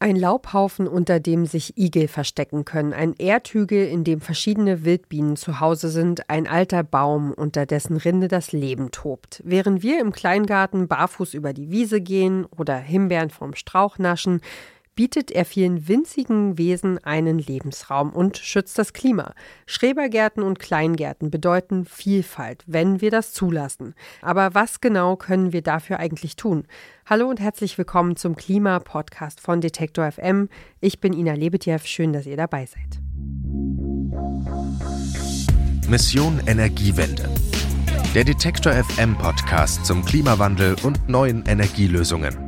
[0.00, 5.58] Ein Laubhaufen, unter dem sich Igel verstecken können, ein Erdhügel, in dem verschiedene Wildbienen zu
[5.58, 9.42] Hause sind, ein alter Baum, unter dessen Rinde das Leben tobt.
[9.44, 14.40] Während wir im Kleingarten barfuß über die Wiese gehen oder Himbeeren vom Strauch naschen,
[14.98, 19.32] bietet er vielen winzigen Wesen einen Lebensraum und schützt das Klima.
[19.64, 23.94] Schrebergärten und Kleingärten bedeuten Vielfalt, wenn wir das zulassen.
[24.22, 26.64] Aber was genau können wir dafür eigentlich tun?
[27.06, 30.48] Hallo und herzlich willkommen zum Klima-Podcast von Detektor FM.
[30.80, 31.78] Ich bin Ina Lebetjew.
[31.84, 32.98] Schön, dass ihr dabei seid.
[35.88, 37.30] Mission Energiewende.
[38.16, 42.47] Der Detektor FM Podcast zum Klimawandel und neuen Energielösungen.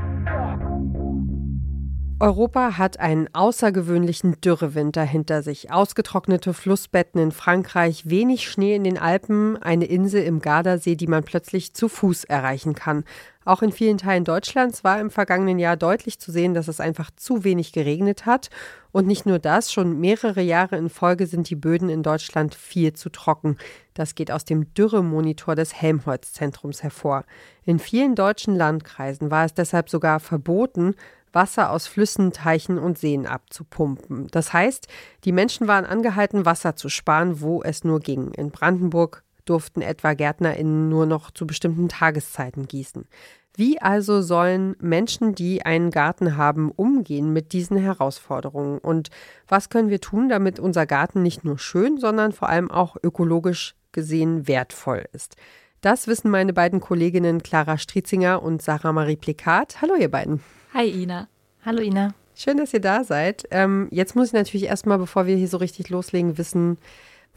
[2.21, 5.71] Europa hat einen außergewöhnlichen Dürrewinter hinter sich.
[5.71, 11.23] Ausgetrocknete Flussbetten in Frankreich, wenig Schnee in den Alpen, eine Insel im Gardasee, die man
[11.23, 13.05] plötzlich zu Fuß erreichen kann.
[13.43, 17.09] Auch in vielen Teilen Deutschlands war im vergangenen Jahr deutlich zu sehen, dass es einfach
[17.15, 18.51] zu wenig geregnet hat.
[18.91, 22.93] Und nicht nur das, schon mehrere Jahre in Folge sind die Böden in Deutschland viel
[22.93, 23.57] zu trocken.
[23.95, 27.25] Das geht aus dem Dürremonitor des Helmholtz-Zentrums hervor.
[27.63, 30.93] In vielen deutschen Landkreisen war es deshalb sogar verboten,
[31.33, 34.27] Wasser aus Flüssen, Teichen und Seen abzupumpen.
[34.31, 34.87] Das heißt,
[35.23, 38.33] die Menschen waren angehalten, Wasser zu sparen, wo es nur ging.
[38.33, 43.05] In Brandenburg, durften etwa GärtnerInnen nur noch zu bestimmten Tageszeiten gießen.
[43.53, 48.77] Wie also sollen Menschen, die einen Garten haben, umgehen mit diesen Herausforderungen?
[48.77, 49.09] Und
[49.47, 53.75] was können wir tun, damit unser Garten nicht nur schön, sondern vor allem auch ökologisch
[53.91, 55.35] gesehen wertvoll ist?
[55.81, 59.81] Das wissen meine beiden Kolleginnen Clara Striezinger und Sarah Marie Plikat.
[59.81, 60.41] Hallo, ihr beiden.
[60.73, 61.27] Hi, Ina.
[61.65, 62.13] Hallo, Ina.
[62.33, 63.43] Schön, dass ihr da seid.
[63.51, 66.77] Ähm, jetzt muss ich natürlich erstmal, bevor wir hier so richtig loslegen, wissen,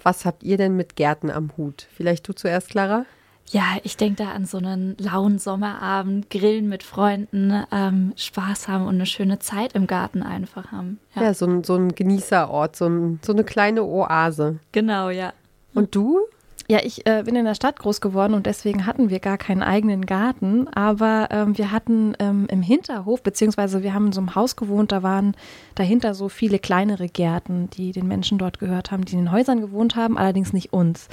[0.01, 1.89] was habt ihr denn mit Gärten am Hut?
[1.97, 3.07] Vielleicht du zuerst, Clara?
[3.49, 8.87] Ja, ich denke da an so einen lauen Sommerabend, grillen mit Freunden, ähm, Spaß haben
[8.87, 11.01] und eine schöne Zeit im Garten einfach haben.
[11.17, 14.61] Ja, ja so, ein, so ein Genießerort, so, ein, so eine kleine Oase.
[14.70, 15.33] Genau, ja.
[15.75, 16.20] Und du?
[16.67, 19.63] Ja, ich äh, bin in der Stadt groß geworden und deswegen hatten wir gar keinen
[19.63, 20.67] eigenen Garten.
[20.69, 24.91] Aber ähm, wir hatten ähm, im Hinterhof, beziehungsweise wir haben in so einem Haus gewohnt,
[24.91, 25.36] da waren
[25.75, 29.61] dahinter so viele kleinere Gärten, die den Menschen dort gehört haben, die in den Häusern
[29.61, 31.08] gewohnt haben, allerdings nicht uns.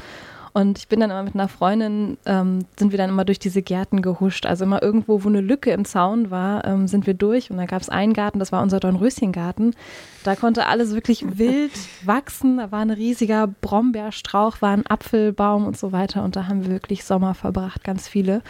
[0.53, 3.61] Und ich bin dann immer mit einer Freundin, ähm, sind wir dann immer durch diese
[3.61, 4.45] Gärten gehuscht.
[4.45, 7.51] Also immer irgendwo, wo eine Lücke im Zaun war, ähm, sind wir durch.
[7.51, 9.75] Und da gab es einen Garten, das war unser Dornröschengarten.
[10.23, 11.71] Da konnte alles wirklich wild
[12.05, 12.57] wachsen.
[12.57, 16.23] Da war ein riesiger Brombeerstrauch, war ein Apfelbaum und so weiter.
[16.23, 18.41] Und da haben wir wirklich Sommer verbracht, ganz viele.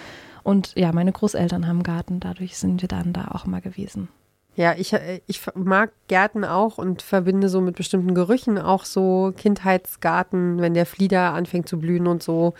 [0.43, 4.09] Und ja, meine Großeltern haben einen Garten, dadurch sind wir dann da auch immer gewesen.
[4.55, 9.33] Ja, ich, äh, ich mag Gärten auch und verbinde so mit bestimmten Gerüchen auch so
[9.35, 12.53] Kindheitsgarten, wenn der Flieder anfängt zu blühen und so.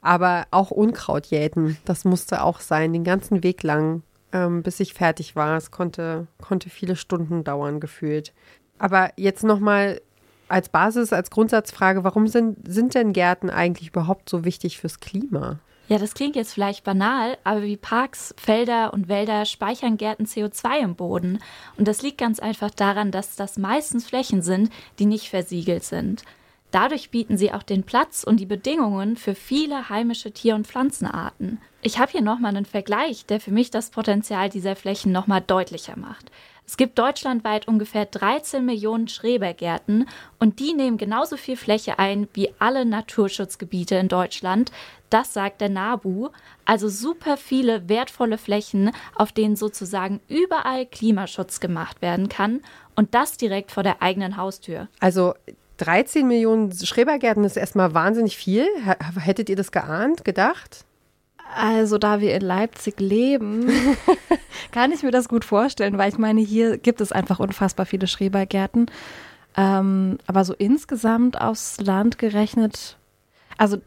[0.00, 4.94] Aber auch Unkraut jäten, das musste auch sein, den ganzen Weg lang, ähm, bis ich
[4.94, 5.56] fertig war.
[5.56, 8.32] Es konnte, konnte viele Stunden dauern, gefühlt.
[8.78, 10.00] Aber jetzt nochmal
[10.48, 15.60] als Basis, als Grundsatzfrage, warum sind, sind denn Gärten eigentlich überhaupt so wichtig fürs Klima?
[15.92, 20.78] Ja, das klingt jetzt vielleicht banal, aber wie Parks, Felder und Wälder speichern Gärten CO2
[20.78, 21.38] im Boden.
[21.76, 26.22] Und das liegt ganz einfach daran, dass das meistens Flächen sind, die nicht versiegelt sind.
[26.70, 31.60] Dadurch bieten sie auch den Platz und die Bedingungen für viele heimische Tier- und Pflanzenarten.
[31.82, 35.98] Ich habe hier nochmal einen Vergleich, der für mich das Potenzial dieser Flächen nochmal deutlicher
[35.98, 36.32] macht.
[36.72, 42.54] Es gibt deutschlandweit ungefähr 13 Millionen Schrebergärten und die nehmen genauso viel Fläche ein wie
[42.58, 44.72] alle Naturschutzgebiete in Deutschland.
[45.10, 46.30] Das sagt der NABU.
[46.64, 52.62] Also super viele wertvolle Flächen, auf denen sozusagen überall Klimaschutz gemacht werden kann
[52.96, 54.88] und das direkt vor der eigenen Haustür.
[54.98, 55.34] Also
[55.76, 58.66] 13 Millionen Schrebergärten ist erstmal wahnsinnig viel.
[59.18, 60.86] Hättet ihr das geahnt, gedacht?
[61.54, 63.66] Also, da wir in Leipzig leben,
[64.72, 68.06] kann ich mir das gut vorstellen, weil ich meine, hier gibt es einfach unfassbar viele
[68.06, 68.86] Schrebergärten.
[69.56, 72.96] Ähm, aber so insgesamt aufs Land gerechnet,
[73.58, 73.78] also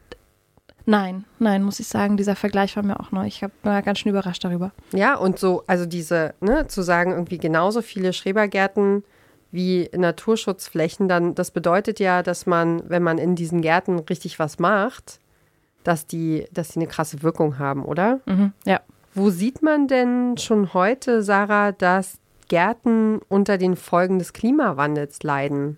[0.86, 3.26] nein, nein, muss ich sagen, dieser Vergleich war mir auch neu.
[3.26, 4.72] Ich war ganz schön überrascht darüber.
[4.94, 9.04] Ja, und so, also diese, ne, zu sagen, irgendwie genauso viele Schrebergärten
[9.52, 14.60] wie Naturschutzflächen, dann das bedeutet ja, dass man, wenn man in diesen Gärten richtig was
[14.60, 15.20] macht,
[15.86, 18.20] dass die, dass die eine krasse Wirkung haben, oder?
[18.26, 18.82] Mhm, ja.
[19.14, 22.18] Wo sieht man denn schon heute, Sarah, dass
[22.50, 25.78] Gärten unter den Folgen des Klimawandels leiden?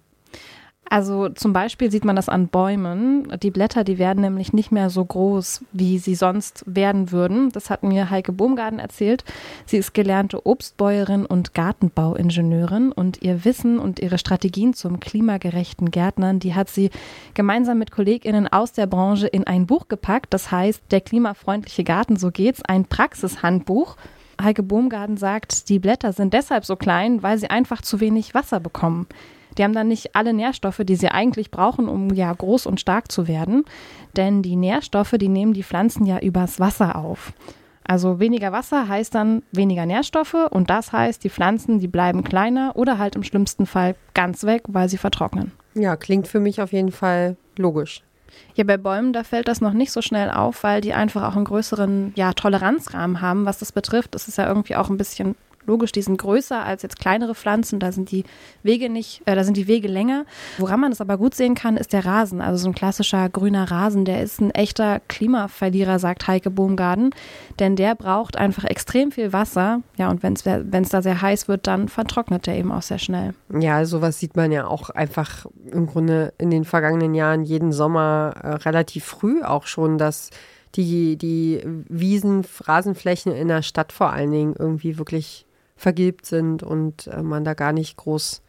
[0.90, 3.28] Also zum Beispiel sieht man das an Bäumen.
[3.42, 7.52] Die Blätter, die werden nämlich nicht mehr so groß, wie sie sonst werden würden.
[7.52, 9.24] Das hat mir Heike Bohmgarten erzählt.
[9.66, 16.40] Sie ist gelernte Obstbäuerin und Gartenbauingenieurin und ihr Wissen und ihre Strategien zum klimagerechten Gärtnern,
[16.40, 16.90] die hat sie
[17.34, 20.34] gemeinsam mit KollegInnen aus der Branche in ein Buch gepackt.
[20.34, 23.98] Das heißt, der klimafreundliche Garten, so geht's, ein Praxishandbuch.
[24.42, 28.60] Heike Bohmgarten sagt, die Blätter sind deshalb so klein, weil sie einfach zu wenig Wasser
[28.60, 29.08] bekommen.
[29.58, 33.12] Die haben dann nicht alle Nährstoffe, die sie eigentlich brauchen, um ja groß und stark
[33.12, 33.66] zu werden.
[34.16, 37.34] Denn die Nährstoffe, die nehmen die Pflanzen ja übers Wasser auf.
[37.84, 42.74] Also weniger Wasser heißt dann weniger Nährstoffe und das heißt, die Pflanzen, die bleiben kleiner
[42.76, 45.54] oder halt im schlimmsten Fall ganz weg, weil sie vertrocknen.
[45.74, 48.04] Ja, klingt für mich auf jeden Fall logisch.
[48.56, 51.36] Ja, bei Bäumen, da fällt das noch nicht so schnell auf, weil die einfach auch
[51.38, 54.16] einen größeren ja, Toleranzrahmen haben, was das betrifft.
[54.16, 55.36] Das ist ja irgendwie auch ein bisschen
[55.68, 58.24] Logisch, die sind größer als jetzt kleinere Pflanzen, da sind die
[58.64, 60.26] Wege nicht, äh, da sind die Wege länger.
[60.58, 62.40] Woran man das aber gut sehen kann, ist der Rasen.
[62.40, 67.12] Also so ein klassischer grüner Rasen, der ist ein echter Klimaverlierer, sagt Heike Bohmgarten,
[67.60, 69.82] denn der braucht einfach extrem viel Wasser.
[69.98, 73.34] Ja, und wenn es da sehr heiß wird, dann vertrocknet der eben auch sehr schnell.
[73.60, 78.36] Ja, sowas sieht man ja auch einfach im Grunde in den vergangenen Jahren jeden Sommer
[78.42, 80.30] äh, relativ früh auch schon, dass
[80.76, 85.47] die, die Wiesen, Rasenflächen in der Stadt vor allen Dingen irgendwie wirklich
[85.78, 88.42] vergilbt sind und äh, man da gar nicht groß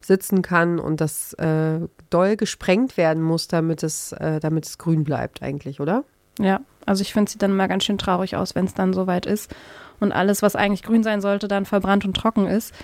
[0.00, 5.04] sitzen kann und das äh, doll gesprengt werden muss, damit es, äh, damit es grün
[5.04, 6.04] bleibt eigentlich, oder?
[6.38, 9.26] Ja, also ich finde, sieht dann mal ganz schön traurig aus, wenn es dann soweit
[9.26, 9.54] ist
[9.98, 12.74] und alles, was eigentlich grün sein sollte, dann verbrannt und trocken ist.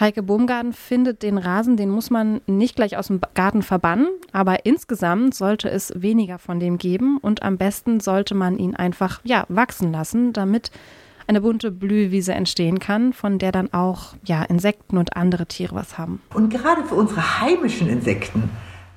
[0.00, 4.64] Heike Bohmgarten findet den Rasen, den muss man nicht gleich aus dem Garten verbannen, aber
[4.64, 9.44] insgesamt sollte es weniger von dem geben und am besten sollte man ihn einfach ja,
[9.48, 10.70] wachsen lassen, damit
[11.26, 15.98] eine bunte Blühwiese entstehen kann, von der dann auch ja, Insekten und andere Tiere was
[15.98, 16.20] haben.
[16.34, 18.50] Und gerade für unsere heimischen Insekten,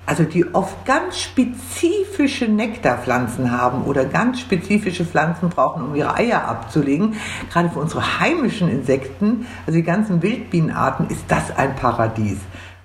[0.06, 6.46] also die oft ganz spezifische Nektarpflanzen haben oder ganz spezifische Pflanzen brauchen, um ihre Eier
[6.46, 7.14] abzulegen,
[7.50, 12.38] gerade für unsere heimischen Insekten, also die ganzen Wildbienenarten, ist das ein Paradies.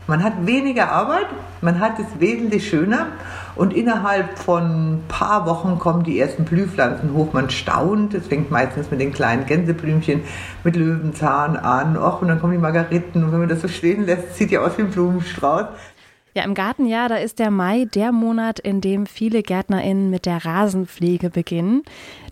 [0.07, 1.27] Man hat weniger Arbeit,
[1.62, 3.07] man hat es wesentlich schöner
[3.56, 7.33] und innerhalb von ein paar Wochen kommen die ersten Blühpflanzen hoch.
[7.33, 10.24] Man staunt, es fängt meistens mit den kleinen Gänseblümchen
[10.63, 11.98] mit Löwenzahn an.
[11.98, 14.62] Och, und dann kommen die Margariten und wenn man das so stehen lässt, sieht ja
[14.62, 15.65] aus wie ein Blumenstrauß.
[16.33, 20.45] Ja, im Gartenjahr, da ist der Mai der Monat, in dem viele GärtnerInnen mit der
[20.45, 21.83] Rasenpflege beginnen.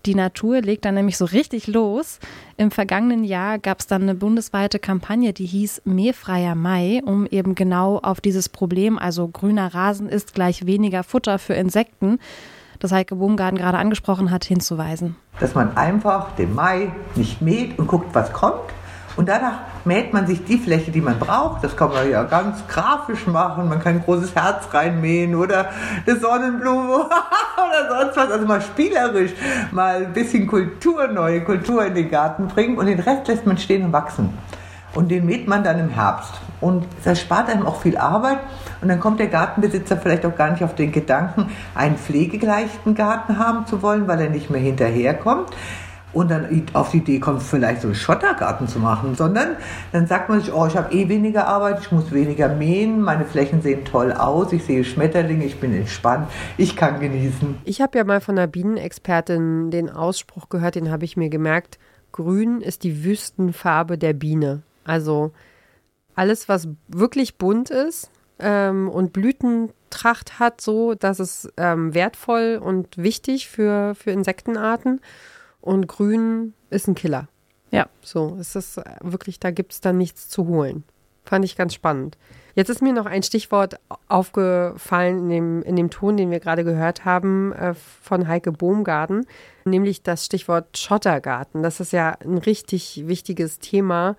[0.06, 2.18] Die Natur legt dann nämlich so richtig los.
[2.56, 7.54] Im vergangenen Jahr gab es dann eine bundesweite Kampagne, die hieß Mähfreier Mai, um eben
[7.54, 12.20] genau auf dieses Problem, also grüner Rasen ist gleich weniger Futter für Insekten,
[12.78, 15.16] das Heike Bohmgarten gerade angesprochen hat, hinzuweisen.
[15.40, 18.72] Dass man einfach den Mai nicht mäht und guckt, was kommt,
[19.16, 21.64] und danach mäht man sich die Fläche, die man braucht.
[21.64, 23.68] Das kann man ja ganz grafisch machen.
[23.68, 25.70] Man kann ein großes Herz reinmähen oder
[26.06, 28.30] eine Sonnenblume oder sonst was.
[28.30, 29.32] Also mal spielerisch,
[29.72, 32.78] mal ein bisschen Kultur, neue Kultur in den Garten bringen.
[32.78, 34.38] Und den Rest lässt man stehen und wachsen.
[34.94, 36.34] Und den mäht man dann im Herbst.
[36.60, 38.38] Und das spart einem auch viel Arbeit.
[38.80, 43.38] Und dann kommt der Gartenbesitzer vielleicht auch gar nicht auf den Gedanken, einen pflegeleichten Garten
[43.38, 45.50] haben zu wollen, weil er nicht mehr hinterherkommt
[46.12, 49.56] und dann auf die Idee kommt, vielleicht so einen Schottergarten zu machen, sondern
[49.92, 53.24] dann sagt man sich, oh, ich habe eh weniger Arbeit, ich muss weniger mähen, meine
[53.24, 57.58] Flächen sehen toll aus, ich sehe Schmetterlinge, ich bin entspannt, ich kann genießen.
[57.64, 61.78] Ich habe ja mal von einer Bienenexpertin den Ausspruch gehört, den habe ich mir gemerkt,
[62.12, 64.62] grün ist die Wüstenfarbe der Biene.
[64.84, 65.32] Also
[66.14, 68.10] alles, was wirklich bunt ist
[68.40, 75.00] ähm, und Blütentracht hat, so, das ist ähm, wertvoll und wichtig für, für Insektenarten
[75.60, 77.28] und grün ist ein Killer.
[77.70, 77.88] Ja.
[78.02, 80.84] So, es ist wirklich, da gibt es dann nichts zu holen.
[81.24, 82.16] Fand ich ganz spannend.
[82.54, 86.64] Jetzt ist mir noch ein Stichwort aufgefallen in dem, in dem Ton, den wir gerade
[86.64, 89.26] gehört haben äh, von Heike Bohmgarten,
[89.64, 91.62] nämlich das Stichwort Schottergarten.
[91.62, 94.16] Das ist ja ein richtig wichtiges Thema,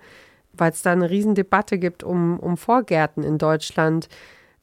[0.54, 4.08] weil es da eine Riesendebatte gibt um, um Vorgärten in Deutschland.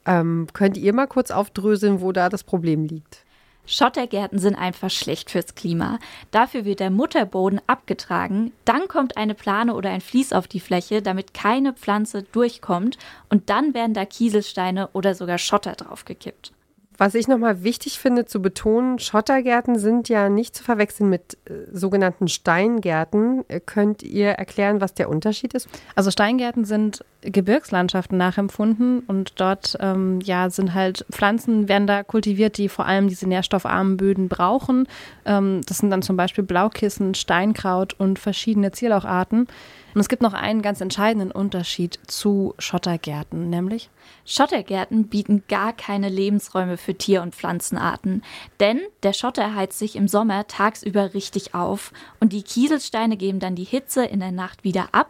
[0.06, 3.26] Ähm, könnt ihr mal kurz aufdröseln, wo da das Problem liegt?
[3.70, 6.00] Schottergärten sind einfach schlecht fürs Klima.
[6.32, 11.04] Dafür wird der Mutterboden abgetragen, dann kommt eine Plane oder ein Vlies auf die Fläche,
[11.04, 12.98] damit keine Pflanze durchkommt
[13.30, 16.52] und dann werden da Kieselsteine oder sogar Schotter draufgekippt.
[17.00, 21.66] Was ich nochmal wichtig finde zu betonen, Schottergärten sind ja nicht zu verwechseln mit äh,
[21.72, 23.46] sogenannten Steingärten.
[23.66, 25.70] Könnt ihr erklären, was der Unterschied ist?
[25.96, 32.58] Also Steingärten sind Gebirgslandschaften nachempfunden und dort ähm, ja sind halt Pflanzen werden da kultiviert,
[32.58, 34.88] die vor allem diese nährstoffarmen Böden brauchen.
[35.26, 39.48] Ähm, das sind dann zum Beispiel Blaukissen, Steinkraut und verschiedene Zierlaucharten.
[39.94, 43.90] Und es gibt noch einen ganz entscheidenden Unterschied zu Schottergärten, nämlich
[44.26, 48.24] Schottergärten bieten gar keine Lebensräume für Tier- und Pflanzenarten,
[48.60, 53.56] denn der Schotter heizt sich im Sommer tagsüber richtig auf und die Kieselsteine geben dann
[53.56, 55.10] die Hitze in der Nacht wieder ab.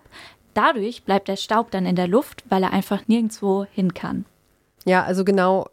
[0.53, 4.25] Dadurch bleibt der Staub dann in der Luft, weil er einfach nirgendwo hin kann.
[4.85, 5.67] Ja, also genau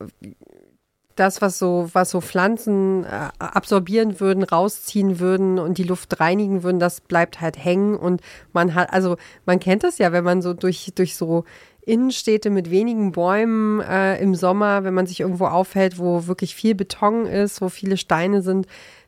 [1.17, 6.63] das, was so, was so Pflanzen äh, absorbieren würden, rausziehen würden und die Luft reinigen
[6.63, 7.97] würden, das bleibt halt hängen.
[7.97, 8.21] Und
[8.53, 9.17] man hat, also
[9.47, 11.45] man kennt das ja, wenn man so durch, durch so
[11.87, 16.75] Innenstädte mit wenigen Bäumen äh, im Sommer, wenn man sich irgendwo aufhält, wo wirklich viel
[16.75, 18.67] Beton ist, wo viele Steine sind,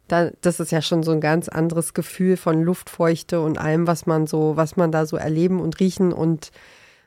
[0.09, 4.07] da, das ist ja schon so ein ganz anderes Gefühl von Luftfeuchte und allem, was
[4.07, 6.51] man so, was man da so erleben und riechen und,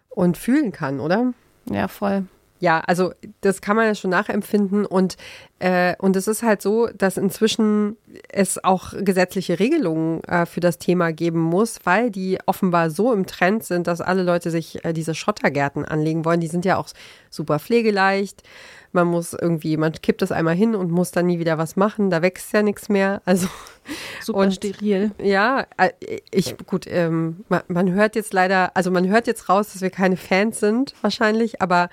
[0.09, 1.33] und fühlen kann, oder?
[1.69, 2.25] Ja, voll.
[2.61, 5.17] Ja, also das kann man ja schon nachempfinden und
[5.57, 7.97] äh, und es ist halt so, dass inzwischen
[8.29, 13.25] es auch gesetzliche Regelungen äh, für das Thema geben muss, weil die offenbar so im
[13.25, 16.39] Trend sind, dass alle Leute sich äh, diese Schottergärten anlegen wollen.
[16.39, 16.87] Die sind ja auch
[17.31, 18.43] super pflegeleicht.
[18.91, 22.09] Man muss irgendwie, man kippt das einmal hin und muss dann nie wieder was machen.
[22.11, 23.21] Da wächst ja nichts mehr.
[23.25, 23.47] Also
[24.21, 25.11] super und, steril.
[25.19, 25.91] Ja, äh,
[26.29, 26.85] ich gut.
[26.87, 30.59] Ähm, man, man hört jetzt leider, also man hört jetzt raus, dass wir keine Fans
[30.59, 31.89] sind wahrscheinlich, aber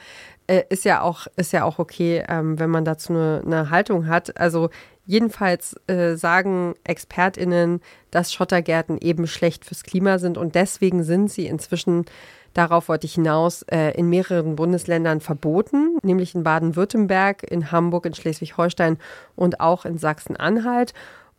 [0.48, 4.08] äh, ist ja auch, ist ja auch okay, ähm, wenn man dazu eine, eine, Haltung
[4.08, 4.38] hat.
[4.40, 4.70] Also
[5.06, 11.46] jedenfalls äh, sagen ExpertInnen, dass Schottergärten eben schlecht fürs Klima sind und deswegen sind sie
[11.46, 12.06] inzwischen
[12.54, 18.14] Darauf wollte ich hinaus, äh, in mehreren Bundesländern verboten, nämlich in Baden-Württemberg, in Hamburg, in
[18.14, 18.98] Schleswig-Holstein
[19.36, 20.92] und auch in Sachsen-Anhalt.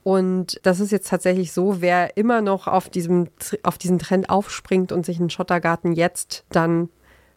[0.03, 3.27] Und das ist jetzt tatsächlich so, wer immer noch auf, diesem,
[3.63, 6.89] auf diesen Trend aufspringt und sich einen Schottergarten jetzt dann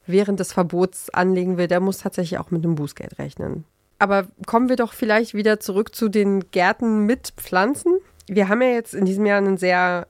[0.07, 3.65] während des Verbots anlegen will, der muss tatsächlich auch mit einem Bußgeld rechnen.
[3.99, 7.99] Aber kommen wir doch vielleicht wieder zurück zu den Gärten mit Pflanzen.
[8.27, 10.07] Wir haben ja jetzt in diesem Jahr einen sehr,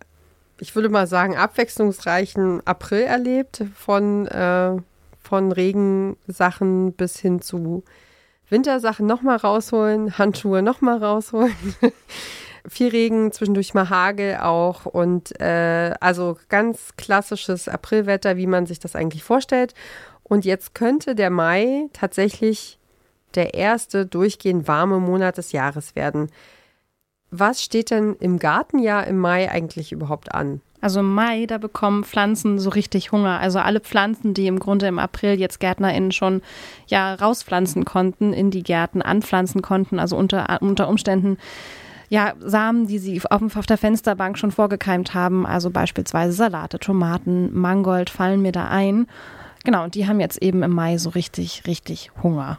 [0.59, 4.77] ich würde mal sagen, abwechslungsreichen April erlebt, von, äh,
[5.23, 7.85] von Regensachen bis hin zu
[8.49, 11.55] Wintersachen nochmal rausholen, Handschuhe nochmal rausholen.
[12.69, 18.79] viel Regen, zwischendurch mal Hagel auch und äh, also ganz klassisches Aprilwetter, wie man sich
[18.79, 19.75] das eigentlich vorstellt.
[20.23, 22.79] Und jetzt könnte der Mai tatsächlich
[23.35, 26.31] der erste durchgehend warme Monat des Jahres werden.
[27.31, 30.61] Was steht denn im Gartenjahr im Mai eigentlich überhaupt an?
[30.83, 33.39] Also im Mai, da bekommen Pflanzen so richtig Hunger.
[33.39, 36.43] Also alle Pflanzen, die im Grunde im April jetzt GärtnerInnen schon
[36.89, 41.39] ja rauspflanzen konnten, in die Gärten anpflanzen konnten, also unter, unter Umständen
[42.13, 47.59] ja, Samen, die sie auf, auf der Fensterbank schon vorgekeimt haben, also beispielsweise Salate, Tomaten,
[47.59, 49.07] Mangold fallen mir da ein.
[49.65, 52.59] Genau, und die haben jetzt eben im Mai so richtig, richtig Hunger.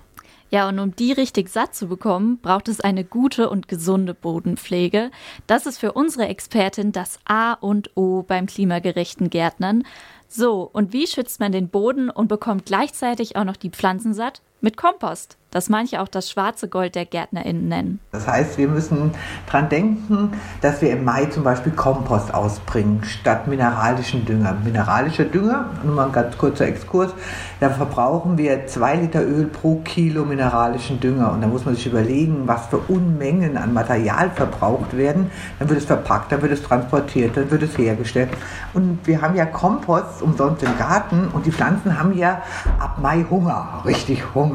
[0.49, 5.11] Ja, und um die richtig satt zu bekommen, braucht es eine gute und gesunde Bodenpflege.
[5.45, 9.83] Das ist für unsere Expertin das A und O beim klimagerechten Gärtnern.
[10.27, 14.41] So, und wie schützt man den Boden und bekommt gleichzeitig auch noch die Pflanzen satt?
[14.63, 17.99] Mit Kompost das manche auch das schwarze Gold der GärtnerInnen nennen.
[18.11, 19.11] Das heißt, wir müssen
[19.45, 24.57] daran denken, dass wir im Mai zum Beispiel Kompost ausbringen statt mineralischen Dünger.
[24.63, 27.13] Mineralischer Dünger, nur mal ein ganz kurzer Exkurs,
[27.59, 31.31] da verbrauchen wir zwei Liter Öl pro Kilo mineralischen Dünger.
[31.31, 35.29] Und da muss man sich überlegen, was für Unmengen an Material verbraucht werden.
[35.59, 38.29] Dann wird es verpackt, dann wird es transportiert, dann wird es hergestellt.
[38.73, 42.41] Und wir haben ja Kompost umsonst im Garten und die Pflanzen haben ja
[42.79, 44.52] ab Mai Hunger, richtig Hunger.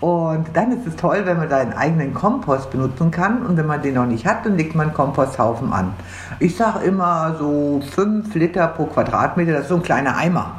[0.00, 3.46] Und und dann ist es toll, wenn man seinen eigenen Kompost benutzen kann.
[3.46, 5.94] Und wenn man den noch nicht hat, dann legt man einen Komposthaufen an.
[6.40, 10.52] Ich sage immer so 5 Liter pro Quadratmeter, das ist so ein kleiner Eimer.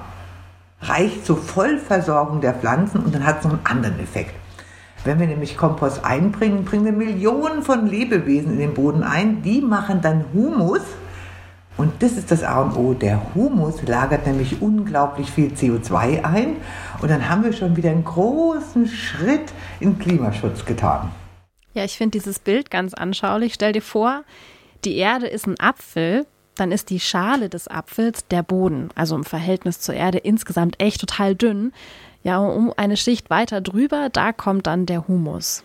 [0.82, 4.34] Reicht zur Vollversorgung der Pflanzen und dann hat es noch einen anderen Effekt.
[5.04, 9.42] Wenn wir nämlich Kompost einbringen, bringen wir Millionen von Lebewesen in den Boden ein.
[9.42, 10.82] Die machen dann Humus
[11.78, 12.94] und das ist das A und O.
[12.94, 16.56] Der Humus lagert nämlich unglaublich viel CO2 ein.
[17.02, 21.12] Und dann haben wir schon wieder einen großen Schritt in Klimaschutz getan.
[21.74, 23.54] Ja, ich finde dieses Bild ganz anschaulich.
[23.56, 24.24] Stell dir vor,
[24.86, 29.26] die Erde ist ein Apfel, dann ist die Schale des Apfels der Boden, also im
[29.26, 31.74] Verhältnis zur Erde insgesamt echt total dünn.
[32.24, 35.64] Ja, um eine Schicht weiter drüber, da kommt dann der Humus.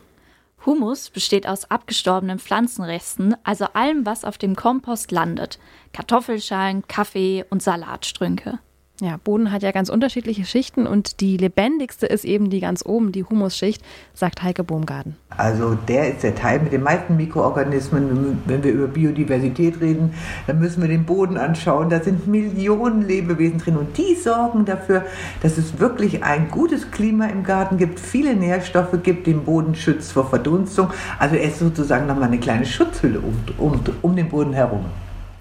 [0.66, 5.58] Humus besteht aus abgestorbenen Pflanzenresten, also allem, was auf dem Kompost landet.
[5.92, 8.58] Kartoffelschalen, Kaffee und Salatstrünke.
[9.00, 13.12] Ja, Boden hat ja ganz unterschiedliche Schichten und die lebendigste ist eben die ganz oben,
[13.12, 15.16] die Humusschicht, sagt Heike Bohmgarten.
[15.30, 18.42] Also der ist der Teil mit den meisten Mikroorganismen.
[18.44, 20.12] Wenn wir über Biodiversität reden,
[20.46, 21.88] dann müssen wir den Boden anschauen.
[21.88, 25.06] Da sind Millionen Lebewesen drin und die sorgen dafür,
[25.42, 30.12] dass es wirklich ein gutes Klima im Garten gibt, viele Nährstoffe gibt, den Boden schützt
[30.12, 30.90] vor Verdunstung.
[31.18, 34.84] Also er ist sozusagen nochmal eine kleine Schutzhülle um, um, um den Boden herum.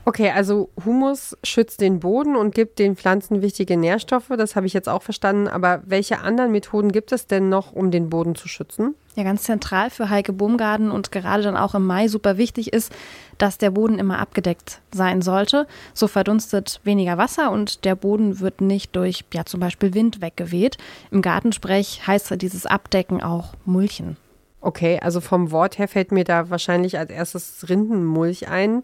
[0.05, 4.29] Okay, also Humus schützt den Boden und gibt den Pflanzen wichtige Nährstoffe.
[4.37, 5.47] Das habe ich jetzt auch verstanden.
[5.47, 8.95] Aber welche anderen Methoden gibt es denn noch, um den Boden zu schützen?
[9.15, 12.91] Ja, ganz zentral für Heike Bohmgarten und gerade dann auch im Mai super wichtig ist,
[13.37, 15.67] dass der Boden immer abgedeckt sein sollte.
[15.93, 20.77] So verdunstet weniger Wasser und der Boden wird nicht durch, ja, zum Beispiel Wind weggeweht.
[21.11, 24.17] Im Gartensprech heißt dieses Abdecken auch Mulchen.
[24.61, 28.81] Okay, also vom Wort her fällt mir da wahrscheinlich als erstes Rindenmulch ein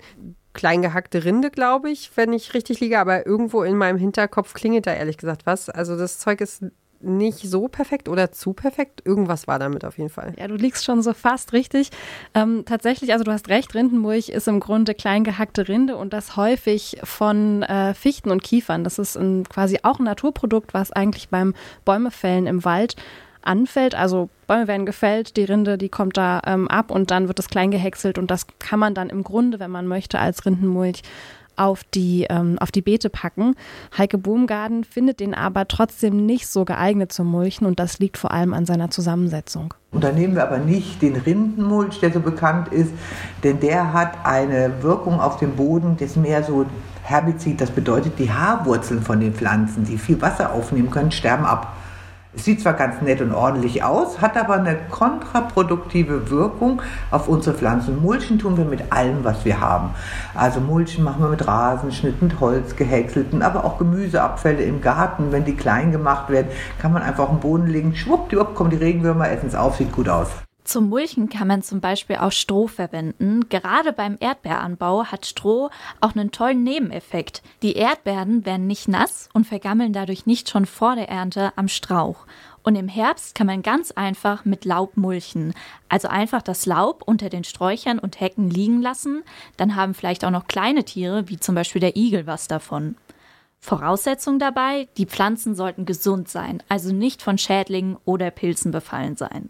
[0.55, 2.97] klein gehackte Rinde, glaube ich, wenn ich richtig liege.
[2.97, 5.69] Aber irgendwo in meinem Hinterkopf klingelt da ehrlich gesagt was.
[5.69, 6.63] Also das Zeug ist
[7.01, 9.01] nicht so perfekt oder zu perfekt.
[9.05, 10.33] Irgendwas war damit auf jeden Fall.
[10.38, 11.91] Ja, du liegst schon so fast richtig.
[12.33, 16.35] Ähm, tatsächlich, also du hast recht, Rindenmulch ist im Grunde klein gehackte Rinde und das
[16.35, 18.83] häufig von äh, Fichten und Kiefern.
[18.83, 22.95] Das ist ein, quasi auch ein Naturprodukt, was eigentlich beim Bäumefällen im Wald
[23.46, 23.96] anfällt.
[23.96, 27.50] Also Bäume werden gefällt, die Rinde, die kommt da ähm, ab und dann wird es
[27.50, 31.02] klein gehäckselt und das kann man dann im Grunde, wenn man möchte, als Rindenmulch
[31.58, 33.56] auf die, ähm, auf die Beete packen.
[33.98, 38.32] Heike Bohmgarten findet den aber trotzdem nicht so geeignet zum Mulchen und das liegt vor
[38.32, 39.74] allem an seiner Zusammensetzung.
[39.92, 42.92] Und da nehmen wir aber nicht den Rindenmulch, der so bekannt ist,
[43.44, 46.66] denn der hat eine Wirkung auf den Boden, das mehr so
[47.04, 51.75] Herbizid, das bedeutet, die Haarwurzeln von den Pflanzen, die viel Wasser aufnehmen können, sterben ab.
[52.36, 58.01] Sieht zwar ganz nett und ordentlich aus, hat aber eine kontraproduktive Wirkung auf unsere Pflanzen.
[58.01, 59.92] Mulchen tun wir mit allem, was wir haben.
[60.34, 65.32] Also Mulchen machen wir mit Rasenschnitt, mit Holz, gehäckselten, aber auch Gemüseabfälle im Garten.
[65.32, 66.48] Wenn die klein gemacht werden,
[66.80, 67.96] kann man einfach auf den Boden legen.
[67.96, 70.45] Schwuppdiwupp kommen die Regenwürmer, essen es auf, sieht gut aus.
[70.65, 73.48] Zum Mulchen kann man zum Beispiel auch Stroh verwenden.
[73.50, 75.69] Gerade beim Erdbeeranbau hat Stroh
[76.01, 77.43] auch einen tollen Nebeneffekt.
[77.62, 82.25] Die Erdbeeren werden nicht nass und vergammeln dadurch nicht schon vor der Ernte am Strauch.
[82.63, 85.53] Und im Herbst kann man ganz einfach mit Laub mulchen.
[85.88, 89.22] Also einfach das Laub unter den Sträuchern und Hecken liegen lassen.
[89.57, 92.98] Dann haben vielleicht auch noch kleine Tiere, wie zum Beispiel der Igel, was davon.
[93.60, 99.50] Voraussetzung dabei, die Pflanzen sollten gesund sein, also nicht von Schädlingen oder Pilzen befallen sein.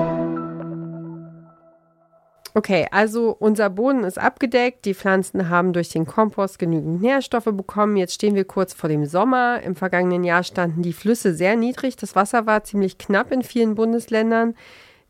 [2.53, 7.95] Okay, also unser Boden ist abgedeckt, die Pflanzen haben durch den Kompost genügend Nährstoffe bekommen.
[7.95, 9.61] Jetzt stehen wir kurz vor dem Sommer.
[9.61, 13.75] Im vergangenen Jahr standen die Flüsse sehr niedrig, das Wasser war ziemlich knapp in vielen
[13.75, 14.55] Bundesländern.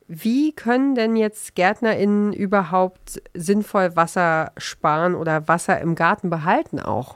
[0.07, 7.15] Wie können denn jetzt GärtnerInnen überhaupt sinnvoll Wasser sparen oder Wasser im Garten behalten auch?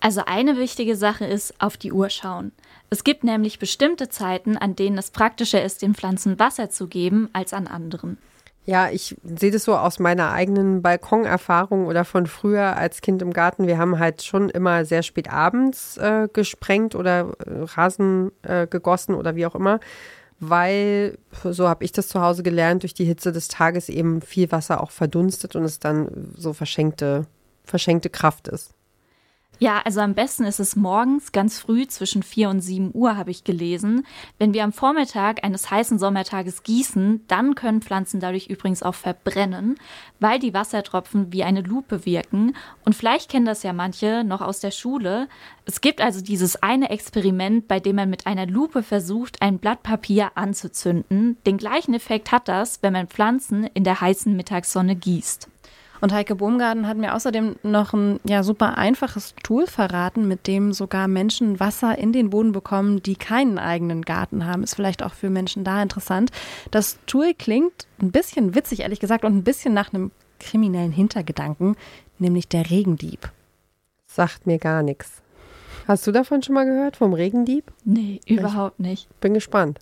[0.00, 2.52] Also eine wichtige Sache ist, auf die Uhr schauen.
[2.90, 7.30] Es gibt nämlich bestimmte Zeiten, an denen es praktischer ist, den Pflanzen Wasser zu geben
[7.32, 8.18] als an anderen.
[8.68, 13.32] Ja, ich sehe das so aus meiner eigenen Balkonerfahrung oder von früher als Kind im
[13.32, 13.68] Garten.
[13.68, 19.14] Wir haben halt schon immer sehr spät abends äh, gesprengt oder äh, Rasen äh, gegossen
[19.14, 19.78] oder wie auch immer,
[20.40, 24.50] weil, so habe ich das zu Hause gelernt, durch die Hitze des Tages eben viel
[24.50, 27.26] Wasser auch verdunstet und es dann so verschenkte,
[27.64, 28.75] verschenkte Kraft ist.
[29.58, 33.30] Ja, also am besten ist es morgens ganz früh zwischen 4 und 7 Uhr, habe
[33.30, 34.06] ich gelesen.
[34.38, 39.76] Wenn wir am Vormittag eines heißen Sommertages gießen, dann können Pflanzen dadurch übrigens auch verbrennen,
[40.20, 42.54] weil die Wassertropfen wie eine Lupe wirken.
[42.84, 45.26] Und vielleicht kennen das ja manche noch aus der Schule.
[45.64, 49.82] Es gibt also dieses eine Experiment, bei dem man mit einer Lupe versucht, ein Blatt
[49.82, 51.38] Papier anzuzünden.
[51.46, 55.48] Den gleichen Effekt hat das, wenn man Pflanzen in der heißen Mittagssonne gießt.
[56.00, 60.72] Und Heike Bohmgarten hat mir außerdem noch ein ja, super einfaches Tool verraten, mit dem
[60.72, 64.62] sogar Menschen Wasser in den Boden bekommen, die keinen eigenen Garten haben.
[64.62, 66.30] Ist vielleicht auch für Menschen da interessant.
[66.70, 71.76] Das Tool klingt ein bisschen witzig, ehrlich gesagt, und ein bisschen nach einem kriminellen Hintergedanken,
[72.18, 73.30] nämlich der Regendieb.
[74.06, 75.22] Sagt mir gar nichts.
[75.86, 77.72] Hast du davon schon mal gehört, vom Regendieb?
[77.84, 79.08] Nee, überhaupt nicht.
[79.20, 79.78] Bin gespannt.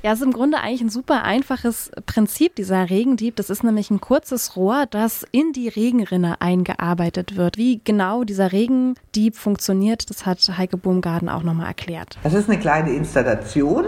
[0.00, 3.34] Ja, es ist im Grunde eigentlich ein super einfaches Prinzip, dieser Regendieb.
[3.34, 7.56] Das ist nämlich ein kurzes Rohr, das in die Regenrinne eingearbeitet wird.
[7.56, 12.16] Wie genau dieser Regendieb funktioniert, das hat Heike Boomgarten auch nochmal erklärt.
[12.22, 13.86] Das ist eine kleine Installation.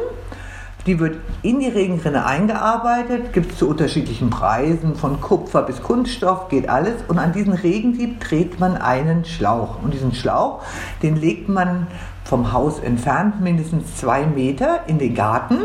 [0.85, 6.49] Die wird in die Regenrinne eingearbeitet, gibt es zu unterschiedlichen Preisen, von Kupfer bis Kunststoff,
[6.49, 6.95] geht alles.
[7.07, 9.81] Und an diesen Regendieb dreht man einen Schlauch.
[9.83, 10.63] Und diesen Schlauch,
[11.03, 11.87] den legt man
[12.31, 15.59] vom Haus entfernt mindestens zwei Meter in den Garten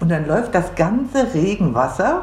[0.00, 2.22] und dann läuft das ganze Regenwasser,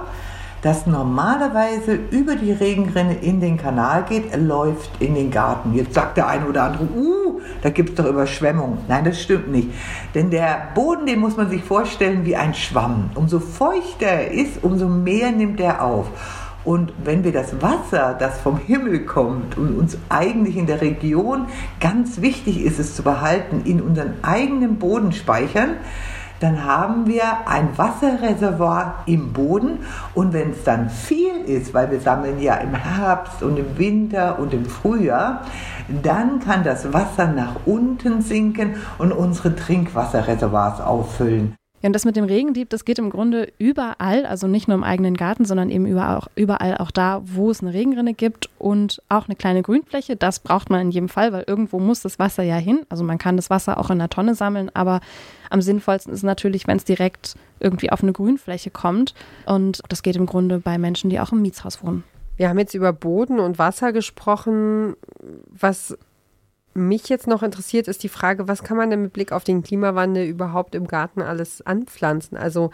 [0.64, 5.76] das normalerweise über die Regenrinne in den Kanal geht, läuft in den Garten.
[5.76, 8.80] Jetzt sagt der eine oder andere, uh, da gibt es doch Überschwemmung.
[8.88, 9.70] Nein, das stimmt nicht.
[10.16, 13.12] Denn der Boden, den muss man sich vorstellen wie ein Schwamm.
[13.14, 16.08] Umso feuchter er ist, umso mehr nimmt er auf.
[16.68, 21.46] Und wenn wir das Wasser, das vom Himmel kommt und uns eigentlich in der Region
[21.80, 25.78] ganz wichtig ist, es zu behalten, in unseren eigenen Boden speichern,
[26.42, 29.80] dann haben wir ein Wasserreservoir im Boden
[30.14, 34.38] und wenn es dann viel ist, weil wir sammeln ja im Herbst und im Winter
[34.38, 35.44] und im Frühjahr,
[36.04, 41.56] dann kann das Wasser nach unten sinken und unsere Trinkwasserreservoirs auffüllen.
[41.88, 44.84] Ja, und das mit dem Regendieb, das geht im Grunde überall, also nicht nur im
[44.84, 49.02] eigenen Garten, sondern eben überall auch, überall auch da, wo es eine Regenrinne gibt und
[49.08, 50.18] auch eine kleine Grünfläche.
[50.18, 52.82] Das braucht man in jedem Fall, weil irgendwo muss das Wasser ja hin.
[52.90, 55.00] Also man kann das Wasser auch in einer Tonne sammeln, aber
[55.50, 59.14] am sinnvollsten ist natürlich, wenn es direkt irgendwie auf eine Grünfläche kommt.
[59.46, 62.04] Und das geht im Grunde bei Menschen, die auch im Mietshaus wohnen.
[62.36, 64.98] Wir haben jetzt über Boden und Wasser gesprochen.
[65.58, 65.98] Was
[66.78, 69.64] mich jetzt noch interessiert, ist die Frage, was kann man denn mit Blick auf den
[69.64, 72.38] Klimawandel überhaupt im Garten alles anpflanzen?
[72.38, 72.72] Also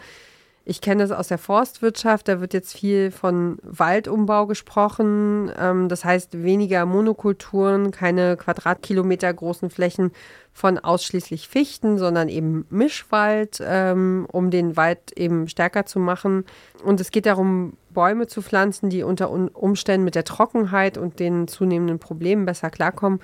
[0.66, 5.52] ich kenne das aus der Forstwirtschaft, da wird jetzt viel von Waldumbau gesprochen.
[5.58, 10.12] Ähm, das heißt weniger Monokulturen, keine Quadratkilometer großen Flächen
[10.54, 16.46] von ausschließlich Fichten, sondern eben Mischwald, ähm, um den Wald eben stärker zu machen.
[16.82, 21.46] Und es geht darum, Bäume zu pflanzen, die unter Umständen mit der Trockenheit und den
[21.46, 23.20] zunehmenden Problemen besser klarkommen.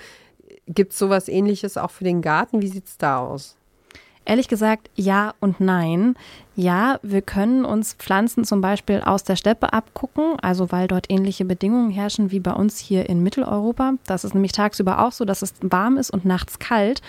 [0.73, 2.63] Gibt es sowas ähnliches auch für den Garten?
[2.63, 3.57] Wie sieht es da aus?
[4.27, 6.15] Ehrlich gesagt, ja und nein.
[6.55, 11.45] Ja, wir können uns Pflanzen zum Beispiel aus der Steppe abgucken, also weil dort ähnliche
[11.45, 13.95] Bedingungen herrschen wie bei uns hier in Mitteleuropa.
[14.07, 17.01] Das ist nämlich tagsüber auch so, dass es warm ist und nachts kalt.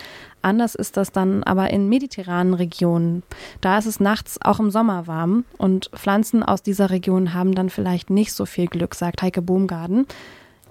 [0.41, 3.21] Anders ist das dann aber in mediterranen Regionen.
[3.59, 7.69] Da ist es nachts auch im Sommer warm und Pflanzen aus dieser Region haben dann
[7.69, 10.07] vielleicht nicht so viel Glück, sagt Heike Boomgarten.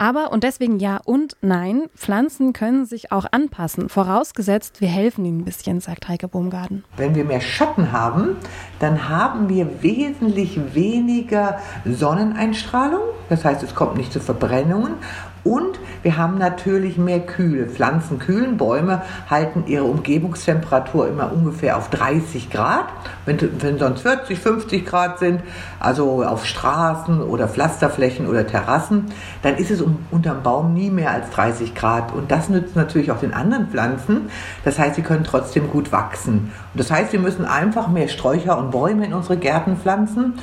[0.01, 5.41] Aber, und deswegen ja und nein, Pflanzen können sich auch anpassen, vorausgesetzt, wir helfen ihnen
[5.41, 6.85] ein bisschen, sagt Heike Baumgarten.
[6.97, 8.37] Wenn wir mehr Schatten haben,
[8.79, 13.03] dann haben wir wesentlich weniger Sonneneinstrahlung.
[13.29, 14.95] Das heißt, es kommt nicht zu Verbrennungen
[15.45, 17.67] und wir haben natürlich mehr Kühle.
[17.67, 22.87] Pflanzen kühlen, Bäume halten ihre Umgebungstemperatur immer ungefähr auf 30 Grad.
[23.25, 25.41] Wenn, wenn sonst 40, 50 Grad sind,
[25.79, 29.07] also auf Straßen oder Pflasterflächen oder Terrassen,
[29.43, 32.13] dann ist es um, unterm Baum nie mehr als 30 Grad.
[32.13, 34.31] Und das nützt natürlich auch den anderen Pflanzen.
[34.65, 36.53] Das heißt, sie können trotzdem gut wachsen.
[36.73, 40.35] Und das heißt, wir müssen einfach mehr Sträucher und Bäume in unsere Gärten pflanzen,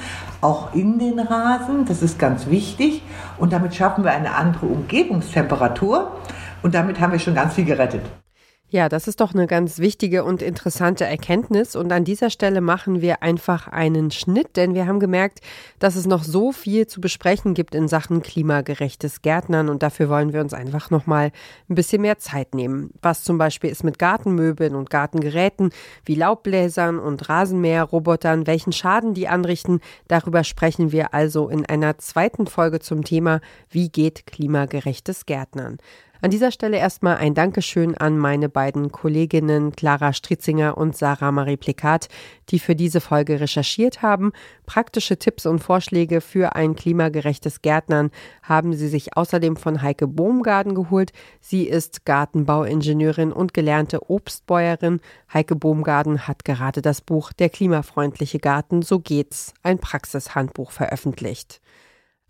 [0.41, 1.85] auch in den Rasen.
[1.85, 3.01] Das ist ganz wichtig.
[3.37, 6.11] Und damit schaffen wir eine andere Umgebungstemperatur.
[6.61, 8.01] Und damit haben wir schon ganz viel gerettet.
[8.69, 11.77] Ja, das ist doch eine ganz wichtige und interessante Erkenntnis.
[11.77, 15.39] Und an dieser Stelle machen wir einfach einen Schnitt, denn wir haben gemerkt,
[15.79, 19.69] dass es noch so viel zu besprechen gibt in Sachen klimagerechtes Gärtnern.
[19.69, 21.31] Und dafür wollen wir uns einfach nochmal
[21.69, 22.91] ein bisschen mehr Zeit nehmen.
[23.01, 25.69] Was zum Beispiel ist mit Gartenmöbeln und Gartengeräten
[26.03, 32.47] wie Laubbläsern und Rasenmäherrobotern, welchen Schaden die anrichten, darüber sprechen wir also in einer zweiten
[32.47, 35.77] Folge zum Thema, wie geht klimagerechtes Gärtnern.
[36.21, 41.57] An dieser Stelle erstmal ein Dankeschön an meine beiden Kolleginnen Clara Stritzinger und Sarah Marie
[41.57, 42.07] Plikat,
[42.49, 44.31] die für diese Folge recherchiert haben.
[44.65, 48.09] Praktische Tipps und Vorschläge für ein klimagerechtes Gärtnern
[48.41, 51.11] haben sie sich außerdem von Heike Bohmgarten geholt.
[51.39, 55.01] Sie ist Gartenbauingenieurin und gelernte Obstbäuerin.
[55.31, 61.61] Heike Bohmgarten hat gerade das Buch Der klimafreundliche Garten, so geht's, ein Praxishandbuch veröffentlicht.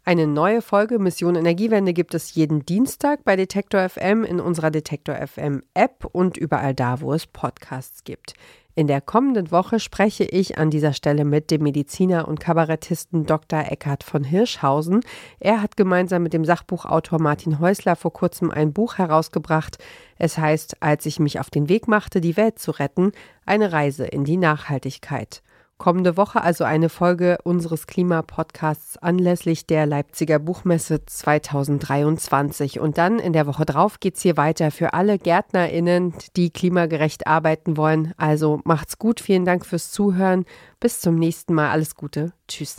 [0.07, 5.15] Eine neue Folge Mission Energiewende gibt es jeden Dienstag bei Detektor FM in unserer Detektor
[5.15, 8.33] FM App und überall da, wo es Podcasts gibt.
[8.73, 13.65] In der kommenden Woche spreche ich an dieser Stelle mit dem Mediziner und Kabarettisten Dr.
[13.69, 15.01] Eckhard von Hirschhausen.
[15.41, 19.77] Er hat gemeinsam mit dem Sachbuchautor Martin Häusler vor kurzem ein Buch herausgebracht.
[20.17, 23.11] Es heißt, als ich mich auf den Weg machte, die Welt zu retten,
[23.45, 25.41] eine Reise in die Nachhaltigkeit.
[25.77, 32.79] Kommende Woche also eine Folge unseres Klimapodcasts anlässlich der Leipziger Buchmesse 2023.
[32.79, 37.27] Und dann in der Woche drauf geht es hier weiter für alle GärtnerInnen, die klimagerecht
[37.27, 38.13] arbeiten wollen.
[38.17, 39.19] Also macht's gut.
[39.19, 40.45] Vielen Dank fürs Zuhören.
[40.79, 41.69] Bis zum nächsten Mal.
[41.69, 42.33] Alles Gute.
[42.47, 42.77] Tschüss.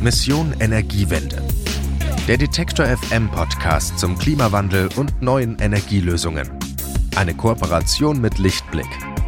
[0.00, 1.42] Mission Energiewende.
[2.26, 6.50] Der Detektor FM Podcast zum Klimawandel und neuen Energielösungen.
[7.16, 8.86] Eine Kooperation mit Lichtblick